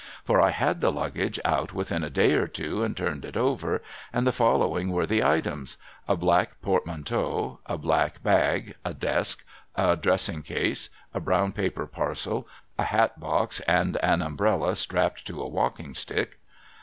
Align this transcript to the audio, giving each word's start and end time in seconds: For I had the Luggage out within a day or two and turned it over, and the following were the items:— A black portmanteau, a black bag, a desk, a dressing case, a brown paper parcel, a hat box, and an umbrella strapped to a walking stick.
For 0.25 0.41
I 0.41 0.49
had 0.49 0.81
the 0.81 0.91
Luggage 0.91 1.39
out 1.45 1.75
within 1.75 2.03
a 2.03 2.09
day 2.09 2.33
or 2.33 2.47
two 2.47 2.83
and 2.83 2.97
turned 2.97 3.23
it 3.23 3.37
over, 3.37 3.83
and 4.11 4.25
the 4.25 4.31
following 4.31 4.89
were 4.89 5.05
the 5.05 5.23
items:— 5.23 5.77
A 6.07 6.15
black 6.15 6.59
portmanteau, 6.63 7.59
a 7.67 7.77
black 7.77 8.23
bag, 8.23 8.73
a 8.83 8.95
desk, 8.95 9.45
a 9.75 9.95
dressing 9.95 10.41
case, 10.41 10.89
a 11.13 11.19
brown 11.19 11.51
paper 11.51 11.85
parcel, 11.85 12.47
a 12.79 12.85
hat 12.85 13.19
box, 13.19 13.59
and 13.67 13.97
an 13.97 14.23
umbrella 14.23 14.75
strapped 14.75 15.23
to 15.27 15.39
a 15.39 15.47
walking 15.47 15.93
stick. 15.93 16.39